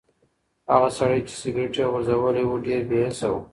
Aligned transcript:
هغه 0.71 0.89
سړی 0.97 1.19
چې 1.27 1.33
سګرټ 1.41 1.73
یې 1.79 1.85
غورځولی 1.91 2.43
و 2.45 2.61
ډېر 2.67 2.81
بې 2.89 2.99
حسه 3.07 3.27
و. 3.31 3.35